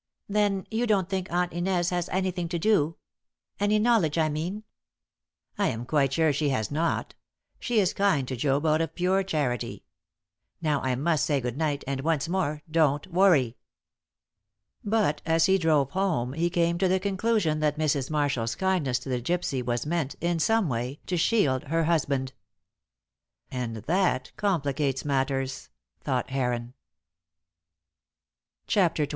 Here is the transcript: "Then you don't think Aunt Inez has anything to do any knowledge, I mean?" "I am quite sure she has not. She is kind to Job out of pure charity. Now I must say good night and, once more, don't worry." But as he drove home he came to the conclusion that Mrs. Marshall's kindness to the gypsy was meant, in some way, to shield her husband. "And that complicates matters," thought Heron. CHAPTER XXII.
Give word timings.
"Then 0.27 0.65
you 0.71 0.87
don't 0.87 1.07
think 1.07 1.31
Aunt 1.31 1.53
Inez 1.53 1.91
has 1.91 2.09
anything 2.09 2.49
to 2.49 2.57
do 2.57 2.97
any 3.59 3.77
knowledge, 3.77 4.17
I 4.17 4.29
mean?" 4.29 4.63
"I 5.59 5.67
am 5.67 5.85
quite 5.85 6.11
sure 6.13 6.33
she 6.33 6.49
has 6.49 6.71
not. 6.71 7.13
She 7.59 7.77
is 7.79 7.93
kind 7.93 8.27
to 8.27 8.35
Job 8.35 8.65
out 8.65 8.81
of 8.81 8.95
pure 8.95 9.21
charity. 9.21 9.83
Now 10.59 10.81
I 10.81 10.95
must 10.95 11.23
say 11.23 11.39
good 11.39 11.55
night 11.55 11.83
and, 11.85 12.01
once 12.01 12.27
more, 12.27 12.63
don't 12.71 13.05
worry." 13.13 13.57
But 14.83 15.21
as 15.23 15.45
he 15.45 15.59
drove 15.59 15.91
home 15.91 16.33
he 16.33 16.49
came 16.49 16.79
to 16.79 16.87
the 16.87 16.99
conclusion 16.99 17.59
that 17.59 17.77
Mrs. 17.77 18.09
Marshall's 18.09 18.55
kindness 18.55 18.97
to 19.01 19.09
the 19.09 19.21
gypsy 19.21 19.63
was 19.63 19.85
meant, 19.85 20.15
in 20.19 20.39
some 20.39 20.67
way, 20.67 20.99
to 21.05 21.15
shield 21.15 21.65
her 21.65 21.83
husband. 21.83 22.33
"And 23.51 23.75
that 23.75 24.31
complicates 24.35 25.05
matters," 25.05 25.69
thought 26.03 26.31
Heron. 26.31 26.73
CHAPTER 28.65 29.03
XXII. 29.05 29.09